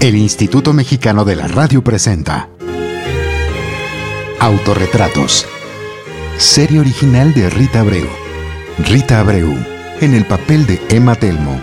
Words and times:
El 0.00 0.16
Instituto 0.16 0.72
Mexicano 0.72 1.24
de 1.24 1.34
la 1.34 1.48
Radio 1.48 1.82
presenta 1.82 2.48
Autorretratos. 4.38 5.46
Serie 6.38 6.78
original 6.78 7.34
de 7.34 7.50
Rita 7.50 7.80
Abreu. 7.80 8.06
Rita 8.78 9.18
Abreu, 9.18 9.56
en 10.00 10.14
el 10.14 10.24
papel 10.24 10.66
de 10.66 10.80
Emma 10.88 11.16
Telmo. 11.16 11.60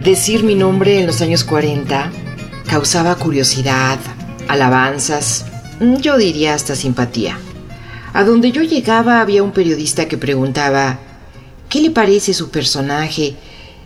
Decir 0.00 0.44
mi 0.44 0.54
nombre 0.54 1.00
en 1.00 1.06
los 1.06 1.20
años 1.20 1.42
40 1.42 2.12
causaba 2.68 3.16
curiosidad, 3.16 3.98
alabanzas, 4.46 5.46
yo 5.80 6.16
diría 6.16 6.54
hasta 6.54 6.76
simpatía. 6.76 7.38
A 8.12 8.22
donde 8.22 8.52
yo 8.52 8.62
llegaba 8.62 9.20
había 9.20 9.42
un 9.42 9.50
periodista 9.50 10.06
que 10.06 10.16
preguntaba, 10.16 10.98
¿qué 11.72 11.80
le 11.80 11.90
parece 11.90 12.34
su 12.34 12.50
personaje 12.50 13.34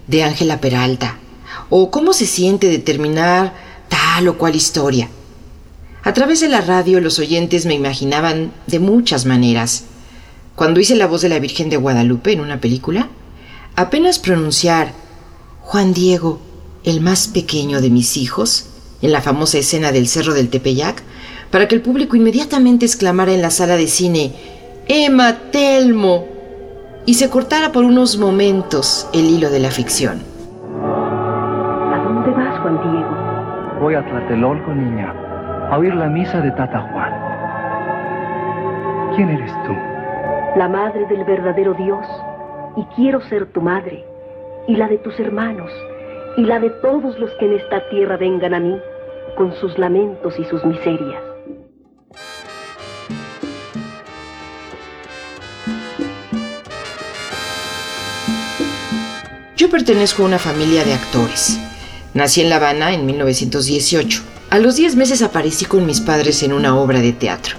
de 0.08 0.24
Ángela 0.24 0.60
Peralta? 0.60 1.20
¿O 1.70 1.92
cómo 1.92 2.12
se 2.12 2.27
siente 2.27 2.66
determinar 2.66 3.54
tal 3.88 4.27
o 4.27 4.36
cual 4.36 4.56
historia? 4.56 5.08
A 6.02 6.12
través 6.12 6.41
de 6.41 6.48
la 6.48 6.62
radio 6.62 7.00
los 7.00 7.20
oyentes 7.20 7.64
me 7.64 7.74
imaginaban 7.74 8.52
de 8.66 8.80
muchas 8.80 9.24
maneras. 9.24 9.84
Cuando 10.56 10.80
hice 10.80 10.96
la 10.96 11.06
voz 11.06 11.22
de 11.22 11.28
la 11.28 11.38
Virgen 11.38 11.70
de 11.70 11.77
Guadalupe 11.77 12.32
en 12.32 12.41
una 12.41 12.60
película, 12.60 13.08
apenas 13.77 14.18
pronunciar 14.18 14.92
Juan 15.60 15.94
Diego, 15.94 16.41
el 16.82 17.00
más 17.00 17.28
pequeño 17.28 17.80
de 17.80 17.91
mis 17.91 18.16
hijos, 18.16 18.66
en 19.00 19.12
la 19.12 19.22
famosa 19.22 19.58
escena 19.58 19.92
del 19.92 20.08
Cerro 20.08 20.34
del 20.34 20.48
Tepeyac, 20.48 21.05
para 21.52 21.68
que 21.68 21.77
el 21.77 21.82
público 21.82 22.16
inmediatamente 22.16 22.84
exclamara 22.84 23.32
en 23.32 23.42
la 23.42 23.52
sala 23.52 23.77
de 23.77 23.86
cine, 23.86 24.32
Emma 24.88 25.38
Telmo, 25.52 26.35
y 27.06 27.15
se 27.15 27.30
cortara 27.30 27.70
por 27.70 27.84
unos 27.84 28.19
momentos 28.19 29.09
el 29.14 29.27
hilo 29.27 29.48
de 29.48 29.60
la 29.60 29.70
ficción. 29.70 30.20
¿A 30.83 32.02
dónde 32.05 32.30
vas, 32.33 32.61
Juan 32.61 32.80
Diego? 32.83 33.80
Voy 33.80 33.94
a 33.94 34.05
Tlatelolco, 34.05 34.75
niña, 34.75 35.14
a 35.70 35.78
oír 35.78 35.95
la 35.95 36.08
misa 36.08 36.41
de 36.41 36.50
Tata 36.50 36.80
Juan. 36.92 37.12
¿Quién 39.14 39.28
eres 39.30 39.53
tú? 39.64 39.72
La 40.58 40.69
madre 40.69 41.06
del 41.06 41.25
verdadero 41.25 41.75
Dios, 41.75 42.05
y 42.77 42.84
quiero 42.97 43.20
ser 43.28 43.52
tu 43.52 43.61
madre 43.61 44.05
y 44.67 44.75
la 44.75 44.89
de 44.89 44.98
tus 44.98 45.19
hermanos, 45.20 45.70
y 46.36 46.42
la 46.42 46.58
de 46.58 46.70
todos 46.83 47.17
los 47.20 47.30
que 47.39 47.47
en 47.47 47.52
esta 47.52 47.89
tierra 47.89 48.17
vengan 48.17 48.52
a 48.52 48.61
mí, 48.61 48.77
con 49.36 49.52
sus 49.52 49.78
lamentos 49.78 50.36
y 50.39 50.45
sus 50.45 50.64
miserias. 50.64 51.23
Yo 59.56 59.70
pertenezco 59.70 60.22
a 60.22 60.26
una 60.26 60.38
familia 60.38 60.84
de 60.84 60.94
actores. 60.94 61.58
Nací 62.14 62.40
en 62.40 62.50
La 62.50 62.56
Habana 62.56 62.92
en 62.92 63.06
1918. 63.06 64.22
A 64.50 64.58
los 64.58 64.76
10 64.76 64.96
meses 64.96 65.22
aparecí 65.22 65.64
con 65.64 65.86
mis 65.86 66.00
padres 66.00 66.42
en 66.42 66.52
una 66.52 66.78
obra 66.78 67.00
de 67.00 67.12
teatro. 67.12 67.56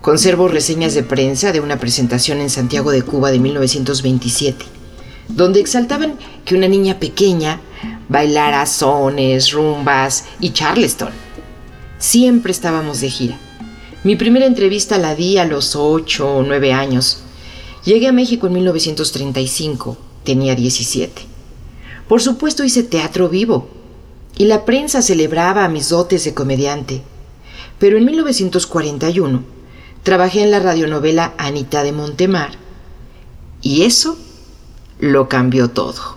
Conservo 0.00 0.48
reseñas 0.48 0.94
de 0.94 1.02
prensa 1.02 1.52
de 1.52 1.60
una 1.60 1.78
presentación 1.78 2.40
en 2.40 2.50
Santiago 2.50 2.90
de 2.90 3.02
Cuba 3.02 3.30
de 3.30 3.40
1927 3.40 4.76
donde 5.28 5.60
exaltaban 5.60 6.18
que 6.44 6.54
una 6.54 6.68
niña 6.68 6.98
pequeña 6.98 7.60
bailara 8.08 8.64
sones, 8.66 9.52
rumbas 9.52 10.24
y 10.40 10.50
charleston. 10.50 11.10
Siempre 11.98 12.52
estábamos 12.52 13.00
de 13.00 13.10
gira. 13.10 13.38
Mi 14.04 14.16
primera 14.16 14.46
entrevista 14.46 14.98
la 14.98 15.14
di 15.14 15.38
a 15.38 15.44
los 15.44 15.74
8 15.74 16.36
o 16.36 16.42
9 16.42 16.72
años. 16.72 17.20
Llegué 17.84 18.08
a 18.08 18.12
México 18.12 18.46
en 18.46 18.54
1935, 18.54 19.96
tenía 20.26 20.54
17. 20.54 21.22
Por 22.06 22.20
supuesto 22.20 22.62
hice 22.64 22.82
teatro 22.82 23.30
vivo 23.30 23.68
y 24.36 24.44
la 24.44 24.66
prensa 24.66 25.00
celebraba 25.00 25.66
mis 25.68 25.88
dotes 25.88 26.24
de 26.24 26.34
comediante. 26.34 27.00
Pero 27.78 27.96
en 27.96 28.04
1941 28.04 29.42
trabajé 30.02 30.42
en 30.42 30.50
la 30.50 30.60
radionovela 30.60 31.32
Anita 31.38 31.82
de 31.82 31.92
Montemar 31.92 32.50
y 33.62 33.84
eso 33.84 34.18
lo 34.98 35.28
cambió 35.28 35.70
todo. 35.70 36.16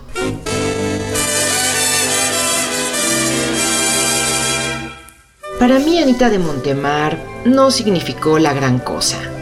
Para 5.58 5.78
mí 5.78 5.98
Anita 5.98 6.30
de 6.30 6.38
Montemar 6.38 7.22
no 7.44 7.70
significó 7.70 8.38
la 8.38 8.52
gran 8.54 8.78
cosa. 8.78 9.39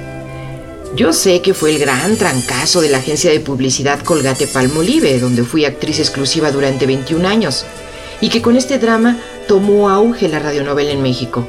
Yo 0.94 1.12
sé 1.12 1.42
que 1.42 1.54
fue 1.54 1.70
el 1.70 1.78
gran 1.78 2.16
trancazo 2.16 2.80
de 2.80 2.88
la 2.88 2.98
agencia 2.98 3.30
de 3.30 3.40
publicidad 3.40 4.02
Colgate 4.02 4.46
Palmolive, 4.46 5.20
donde 5.20 5.44
fui 5.44 5.64
actriz 5.64 5.98
exclusiva 5.98 6.50
durante 6.50 6.86
21 6.86 7.28
años, 7.28 7.66
y 8.20 8.30
que 8.30 8.42
con 8.42 8.56
este 8.56 8.78
drama 8.78 9.18
tomó 9.46 9.90
auge 9.90 10.28
la 10.28 10.38
radionovela 10.38 10.90
en 10.90 11.02
México. 11.02 11.46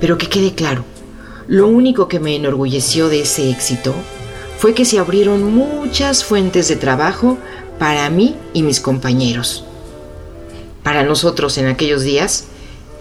Pero 0.00 0.18
que 0.18 0.28
quede 0.28 0.54
claro, 0.54 0.84
lo 1.48 1.66
único 1.66 2.08
que 2.08 2.20
me 2.20 2.36
enorgulleció 2.36 3.08
de 3.08 3.22
ese 3.22 3.50
éxito 3.50 3.94
fue 4.58 4.72
que 4.72 4.84
se 4.84 4.98
abrieron 4.98 5.42
muchas 5.54 6.24
fuentes 6.24 6.68
de 6.68 6.76
trabajo 6.76 7.38
para 7.78 8.08
mí 8.08 8.36
y 8.54 8.62
mis 8.62 8.80
compañeros. 8.80 9.64
Para 10.82 11.02
nosotros 11.02 11.58
en 11.58 11.66
aquellos 11.66 12.02
días 12.02 12.44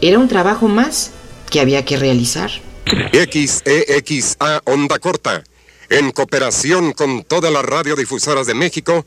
era 0.01 0.19
un 0.19 0.27
trabajo 0.27 0.67
más 0.67 1.11
que 1.49 1.59
había 1.59 1.85
que 1.85 1.97
realizar. 1.97 2.49
XEXA 2.85 4.61
Onda 4.65 4.99
Corta, 4.99 5.43
en 5.89 6.11
cooperación 6.11 6.93
con 6.93 7.23
todas 7.23 7.51
las 7.51 7.63
radiodifusoras 7.63 8.47
de 8.47 8.53
México, 8.53 9.05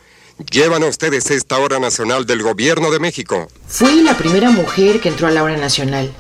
llevan 0.51 0.83
a 0.83 0.87
ustedes 0.87 1.31
esta 1.31 1.59
hora 1.59 1.79
nacional 1.79 2.27
del 2.27 2.43
gobierno 2.43 2.91
de 2.91 3.01
México. 3.01 3.49
Fui 3.67 4.03
la 4.03 4.17
primera 4.17 4.51
mujer 4.51 5.01
que 5.01 5.09
entró 5.09 5.27
a 5.27 5.31
la 5.31 5.43
hora 5.43 5.57
nacional. 5.57 6.13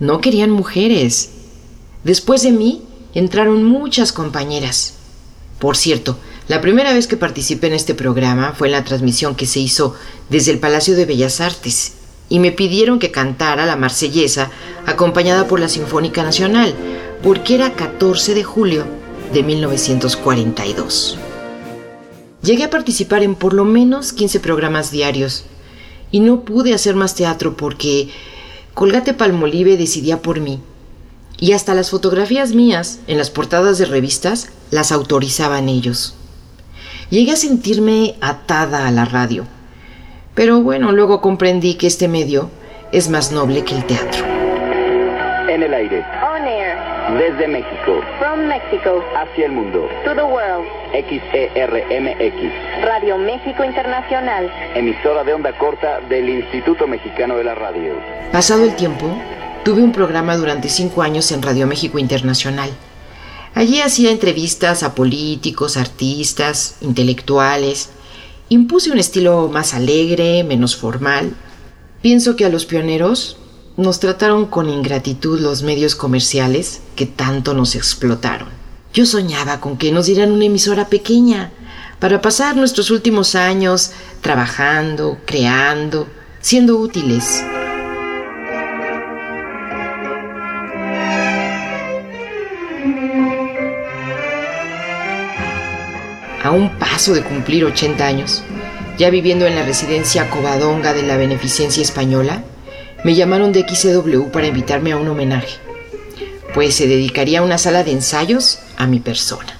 No 0.00 0.20
querían 0.20 0.50
mujeres. 0.50 1.30
Después 2.04 2.42
de 2.42 2.52
mí 2.52 2.82
entraron 3.14 3.64
muchas 3.64 4.12
compañeras. 4.12 4.94
Por 5.58 5.76
cierto, 5.76 6.18
la 6.48 6.60
primera 6.60 6.92
vez 6.92 7.06
que 7.06 7.16
participé 7.16 7.68
en 7.68 7.74
este 7.74 7.94
programa 7.94 8.52
fue 8.56 8.68
en 8.68 8.72
la 8.72 8.84
transmisión 8.84 9.36
que 9.36 9.46
se 9.46 9.60
hizo 9.60 9.94
desde 10.28 10.50
el 10.50 10.58
Palacio 10.58 10.96
de 10.96 11.06
Bellas 11.06 11.40
Artes 11.40 11.92
y 12.28 12.38
me 12.38 12.50
pidieron 12.50 12.98
que 12.98 13.10
cantara 13.10 13.66
la 13.66 13.76
marsellesa 13.76 14.50
acompañada 14.86 15.46
por 15.46 15.60
la 15.60 15.68
Sinfónica 15.68 16.22
Nacional, 16.22 16.74
porque 17.22 17.54
era 17.54 17.72
14 17.72 18.34
de 18.34 18.42
julio 18.42 18.84
de 19.32 19.42
1942. 19.42 21.18
Llegué 22.42 22.64
a 22.64 22.70
participar 22.70 23.22
en 23.22 23.36
por 23.36 23.54
lo 23.54 23.64
menos 23.64 24.12
15 24.12 24.40
programas 24.40 24.90
diarios 24.90 25.44
y 26.10 26.20
no 26.20 26.40
pude 26.40 26.74
hacer 26.74 26.96
más 26.96 27.14
teatro 27.14 27.56
porque 27.56 28.08
Colgate 28.74 29.14
Palmolive 29.14 29.76
decidía 29.76 30.20
por 30.20 30.40
mí 30.40 30.60
y 31.38 31.52
hasta 31.52 31.74
las 31.74 31.90
fotografías 31.90 32.52
mías 32.52 32.98
en 33.06 33.18
las 33.18 33.30
portadas 33.30 33.78
de 33.78 33.84
revistas 33.84 34.50
las 34.70 34.90
autorizaban 34.90 35.68
ellos. 35.68 36.16
Llegué 37.10 37.32
a 37.32 37.36
sentirme 37.36 38.16
atada 38.20 38.88
a 38.88 38.90
la 38.90 39.04
radio, 39.04 39.46
pero 40.34 40.60
bueno, 40.60 40.92
luego 40.92 41.20
comprendí 41.20 41.74
que 41.74 41.86
este 41.86 42.08
medio 42.08 42.50
es 42.90 43.08
más 43.08 43.30
noble 43.30 43.64
que 43.64 43.76
el 43.76 43.84
teatro. 43.84 44.24
En 45.48 45.62
el 45.62 45.74
aire. 45.74 46.02
Desde 47.18 47.48
México. 47.48 48.00
From 48.18 48.46
Mexico. 48.46 49.04
Hacia 49.16 49.46
el 49.46 49.52
mundo. 49.52 49.88
To 50.04 50.14
the 50.14 50.22
world. 50.22 50.66
XERMX. 50.92 52.84
Radio 52.84 53.18
México 53.18 53.64
Internacional. 53.64 54.50
Emisora 54.74 55.24
de 55.24 55.34
onda 55.34 55.56
corta 55.58 56.00
del 56.08 56.28
Instituto 56.28 56.86
Mexicano 56.86 57.36
de 57.36 57.44
la 57.44 57.54
Radio. 57.54 57.94
Pasado 58.32 58.64
el 58.64 58.74
tiempo, 58.76 59.08
Tuve 59.64 59.80
un 59.80 59.92
programa 59.92 60.36
durante 60.36 60.68
cinco 60.68 61.02
años 61.02 61.30
en 61.30 61.40
Radio 61.40 61.68
México 61.68 62.00
Internacional. 62.00 62.68
Allí 63.54 63.80
hacía 63.80 64.10
entrevistas 64.10 64.82
a 64.82 64.96
políticos, 64.96 65.76
artistas, 65.76 66.78
intelectuales. 66.80 67.90
Impuse 68.48 68.90
un 68.90 68.98
estilo 68.98 69.48
más 69.52 69.72
alegre, 69.72 70.42
menos 70.42 70.74
formal. 70.74 71.34
Pienso 72.00 72.34
que 72.34 72.44
a 72.44 72.48
los 72.48 72.66
pioneros 72.66 73.36
nos 73.76 74.00
trataron 74.00 74.46
con 74.46 74.68
ingratitud 74.68 75.40
los 75.40 75.62
medios 75.62 75.94
comerciales 75.94 76.82
que 76.96 77.06
tanto 77.06 77.54
nos 77.54 77.74
explotaron. 77.74 78.48
Yo 78.92 79.06
soñaba 79.06 79.60
con 79.60 79.78
que 79.78 79.92
nos 79.92 80.06
dieran 80.06 80.32
una 80.32 80.44
emisora 80.44 80.88
pequeña 80.88 81.50
para 81.98 82.20
pasar 82.20 82.56
nuestros 82.56 82.90
últimos 82.90 83.34
años 83.34 83.92
trabajando, 84.20 85.18
creando, 85.24 86.06
siendo 86.40 86.76
útiles. 86.76 87.42
a 96.44 96.50
un 96.50 96.76
paso 96.76 97.14
de 97.14 97.22
cumplir 97.22 97.64
80 97.64 98.04
años, 98.04 98.42
ya 98.98 99.10
viviendo 99.10 99.46
en 99.46 99.54
la 99.54 99.64
residencia 99.64 100.28
Covadonga 100.28 100.92
de 100.92 101.04
la 101.04 101.16
Beneficencia 101.16 101.82
Española, 101.82 102.42
me 103.04 103.16
llamaron 103.16 103.52
de 103.52 103.66
XCW 103.68 104.30
para 104.30 104.46
invitarme 104.46 104.92
a 104.92 104.96
un 104.96 105.08
homenaje, 105.08 105.58
pues 106.54 106.74
se 106.76 106.86
dedicaría 106.86 107.40
a 107.40 107.42
una 107.42 107.58
sala 107.58 107.82
de 107.82 107.92
ensayos 107.92 108.60
a 108.76 108.86
mi 108.86 109.00
persona. 109.00 109.58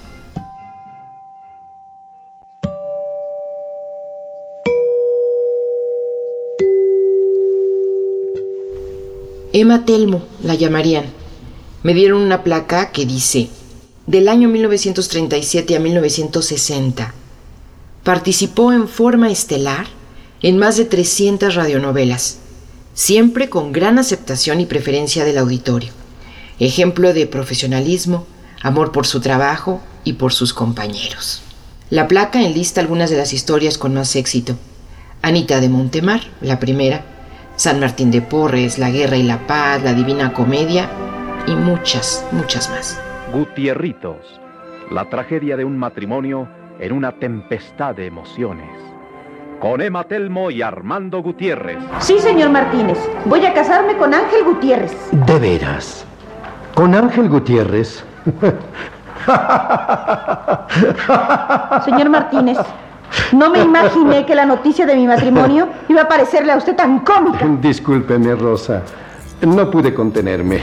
Emma 9.55 9.85
Telmo, 9.85 10.23
la 10.43 10.55
llamarían. 10.55 11.05
Me 11.83 11.93
dieron 11.93 12.23
una 12.23 12.43
placa 12.43 12.91
que 12.91 13.05
dice, 13.05 13.51
del 14.07 14.29
año 14.29 14.49
1937 14.49 15.77
a 15.77 15.81
1960, 15.81 17.15
participó 18.03 18.73
en 18.73 18.89
forma 18.89 19.31
estelar 19.31 19.87
en 20.43 20.59
más 20.59 20.77
de 20.77 20.87
300 20.87 21.55
radionovelas 21.55 22.39
siempre 22.95 23.49
con 23.49 23.73
gran 23.73 23.99
aceptación 23.99 24.61
y 24.61 24.67
preferencia 24.67 25.25
del 25.25 25.39
auditorio. 25.39 25.93
Ejemplo 26.59 27.13
de 27.13 27.27
profesionalismo, 27.27 28.27
amor 28.63 28.93
por 28.93 29.07
su 29.07 29.21
trabajo 29.21 29.81
y 30.05 30.15
por 30.15 30.33
sus 30.33 30.53
compañeros. 30.53 31.43
La 31.91 32.09
placa 32.09 32.43
enlista 32.43 32.81
algunas 32.81 33.11
de 33.11 33.17
las 33.17 33.33
historias 33.33 33.79
con 33.79 33.95
más 33.95 34.17
éxito. 34.17 34.57
Anita 35.23 35.61
de 35.61 35.69
Montemar, 35.69 36.23
la 36.41 36.59
primera, 36.59 37.05
San 37.57 37.81
Martín 37.81 38.11
de 38.11 38.23
Porres, 38.23 38.79
La 38.79 38.91
Guerra 38.91 39.17
y 39.17 39.23
la 39.23 39.47
Paz, 39.47 39.83
La 39.83 39.93
Divina 39.93 40.33
Comedia 40.33 40.91
y 41.47 41.55
muchas, 41.55 42.25
muchas 42.33 42.71
más. 42.71 43.01
Gutierritos, 43.33 44.17
la 44.91 45.09
tragedia 45.09 45.57
de 45.57 45.65
un 45.65 45.79
matrimonio 45.79 46.49
en 46.81 46.93
una 46.93 47.13
tempestad 47.13 47.95
de 47.95 48.07
emociones. 48.07 48.92
Con 49.63 49.81
Emma 49.81 50.03
Telmo 50.03 50.51
y 50.51 50.61
Armando 50.61 51.23
Gutiérrez. 51.23 51.79
Sí, 52.01 52.19
señor 52.19 52.51
Martínez. 52.51 52.99
Voy 53.27 53.47
a 53.47 53.55
casarme 53.55 53.97
con 53.97 54.13
Ángel 54.13 54.43
Gutiérrez. 54.43 54.93
¿De 55.13 55.39
veras? 55.39 56.05
¿Con 56.75 56.93
Ángel 56.97 57.29
Gutiérrez? 57.29 58.05
Señor 61.85 62.11
Martínez, 62.11 62.59
no 63.31 63.51
me 63.51 63.61
imaginé 63.61 64.27
que 64.27 64.35
la 64.35 64.47
noticia 64.47 64.85
de 64.85 64.97
mi 64.97 65.07
matrimonio 65.07 65.69
iba 65.89 66.03
a 66.03 66.09
parecerle 66.09 66.51
a 66.51 66.57
usted 66.57 66.75
tan 66.75 66.99
cómica. 67.05 67.47
Discúlpeme, 67.61 68.35
Rosa. 68.35 68.83
No 69.43 69.71
pude 69.71 69.95
contenerme. 69.95 70.59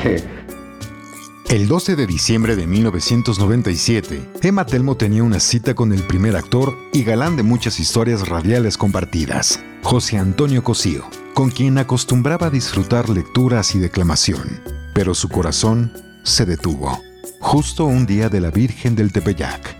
El 1.50 1.68
12 1.68 1.96
de 1.96 2.06
diciembre 2.06 2.56
de 2.56 2.68
1997, 2.68 4.22
Emma 4.44 4.68
Telmo 4.68 4.98
tenía 4.98 5.24
una 5.24 5.40
cita 5.40 5.74
con 5.74 5.94
el 5.94 6.04
primer 6.04 6.36
actor 6.36 6.78
y 6.94 7.04
galán 7.04 7.38
de 7.38 7.42
muchas 7.42 7.80
historias 7.80 8.28
radiales 8.28 8.78
compartidas, 8.78 9.60
José 9.82 10.20
Antonio 10.20 10.64
Cosío, 10.64 11.06
con 11.34 11.50
quien 11.50 11.80
acostumbraba 11.80 12.52
disfrutar 12.52 13.10
lecturas 13.10 13.74
y 13.74 13.80
declamación. 13.80 14.62
Pero 14.94 15.16
su 15.16 15.28
corazón 15.28 15.92
se 16.22 16.46
detuvo, 16.46 17.02
justo 17.40 17.86
un 17.86 18.06
día 18.06 18.30
de 18.30 18.42
la 18.42 18.52
Virgen 18.52 18.96
del 18.96 19.12
Tepeyac. 19.12 19.76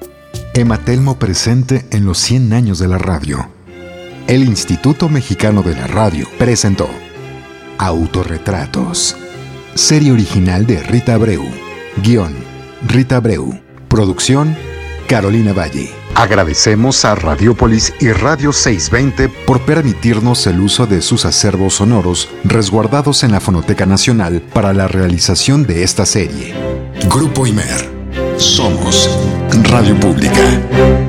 Emma 0.56 0.84
Telmo 0.84 1.20
presente 1.20 1.86
en 1.92 2.04
los 2.04 2.18
100 2.18 2.52
años 2.52 2.80
de 2.80 2.88
la 2.88 2.98
radio. 2.98 3.48
El 4.26 4.44
Instituto 4.44 5.08
Mexicano 5.08 5.62
de 5.62 5.76
la 5.76 5.86
Radio 5.86 6.28
presentó 6.40 6.90
Autorretratos. 7.78 9.16
Serie 9.80 10.12
original 10.12 10.66
de 10.66 10.84
Rita 10.84 11.14
Abreu. 11.14 11.42
Guión, 12.04 12.36
Rita 12.86 13.16
Abreu. 13.16 13.62
Producción, 13.88 14.54
Carolina 15.08 15.54
Valle. 15.54 15.90
Agradecemos 16.16 17.06
a 17.06 17.16
Radiopolis 17.16 17.94
y 18.02 18.12
Radio 18.12 18.52
620 18.52 19.30
por 19.48 19.62
permitirnos 19.62 20.46
el 20.48 20.60
uso 20.60 20.86
de 20.86 21.02
sus 21.02 21.24
acervos 21.24 21.76
sonoros 21.76 22.28
resguardados 22.44 23.24
en 23.24 23.32
la 23.32 23.40
Fonoteca 23.40 23.86
Nacional 23.86 24.42
para 24.54 24.74
la 24.74 24.90
realización 24.90 25.66
de 25.66 25.84
esta 25.84 26.06
serie. 26.06 26.54
Grupo 27.10 27.48
Imer. 27.48 27.90
Somos 28.36 29.10
Radio 29.64 29.98
Pública. 29.98 31.09